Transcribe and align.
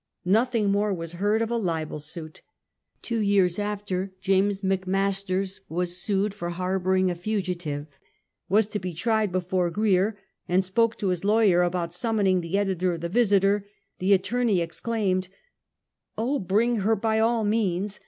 l^othing 0.25 0.67
more 0.71 0.91
was 0.91 1.11
heard 1.11 1.43
of 1.43 1.51
a 1.51 1.55
libel 1.57 1.99
suit. 1.99 2.41
Two 3.03 3.19
years 3.19 3.59
after, 3.59 4.11
James 4.19 4.61
McMasters 4.61 5.59
was 5.69 5.95
sued 6.01 6.33
for 6.33 6.49
harboring 6.49 7.11
a 7.11 7.15
fugi 7.15 7.55
tive; 7.59 7.85
was 8.49 8.65
to 8.65 8.79
be 8.79 8.93
tried 8.95 9.31
before 9.31 9.69
Grier, 9.69 10.17
and 10.49 10.65
spoke 10.65 10.97
to 10.97 11.09
his 11.09 11.23
lawyer 11.23 11.61
about 11.61 11.93
summoning 11.93 12.41
the 12.41 12.57
editor 12.57 12.95
of 12.95 13.01
the 13.01 13.09
Visiter. 13.09 13.67
The 13.99 14.13
attorney 14.13 14.59
exclaimed:" 14.59 15.27
Oh 16.17 16.39
bring 16.39 16.77
her, 16.77 16.95
by 16.95 17.19
all 17.19 17.43
means! 17.43 17.99